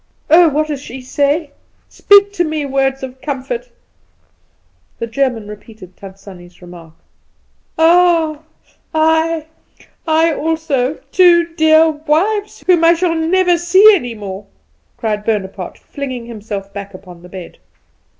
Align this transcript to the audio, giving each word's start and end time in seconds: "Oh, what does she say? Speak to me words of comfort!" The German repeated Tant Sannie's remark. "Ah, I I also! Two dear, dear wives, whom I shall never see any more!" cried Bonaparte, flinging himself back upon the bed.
"Oh, 0.31 0.49
what 0.49 0.65
does 0.65 0.81
she 0.81 0.99
say? 0.99 1.51
Speak 1.87 2.33
to 2.33 2.43
me 2.43 2.65
words 2.65 3.03
of 3.03 3.21
comfort!" 3.21 3.69
The 4.97 5.05
German 5.05 5.47
repeated 5.47 5.95
Tant 5.95 6.17
Sannie's 6.17 6.59
remark. 6.59 6.95
"Ah, 7.77 8.39
I 8.95 9.45
I 10.07 10.33
also! 10.33 10.95
Two 11.11 11.43
dear, 11.43 11.55
dear 11.89 11.89
wives, 11.91 12.63
whom 12.65 12.83
I 12.83 12.95
shall 12.95 13.13
never 13.13 13.59
see 13.59 13.93
any 13.93 14.15
more!" 14.15 14.47
cried 14.97 15.23
Bonaparte, 15.23 15.77
flinging 15.77 16.25
himself 16.25 16.73
back 16.73 16.95
upon 16.95 17.21
the 17.21 17.29
bed. 17.29 17.59